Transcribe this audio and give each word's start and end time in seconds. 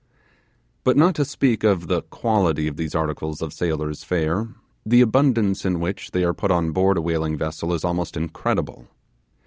But 0.83 0.97
not 0.97 1.13
to 1.13 1.23
speak 1.25 1.63
of 1.63 1.85
the 1.85 2.01
quality 2.01 2.67
of 2.67 2.75
these 2.75 2.95
articles 2.95 3.39
of 3.39 3.53
sailors' 3.53 4.03
fare, 4.03 4.47
the 4.83 5.01
abundance 5.01 5.63
in 5.63 5.79
which 5.79 6.09
they 6.09 6.23
are 6.23 6.33
put 6.33 6.49
onboard 6.49 6.97
a 6.97 7.01
whaling 7.01 7.37
vessel 7.37 7.71
is 7.71 7.85
almost 7.85 8.17
incredible. 8.17 8.87